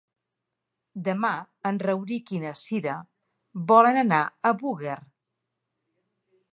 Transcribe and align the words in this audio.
Demà 1.07 1.31
en 1.71 1.77
Rauric 1.83 2.33
i 2.37 2.41
na 2.45 2.55
Cira 2.63 2.97
volen 3.73 4.03
anar 4.07 4.23
a 4.53 4.57
Búger. 4.65 4.99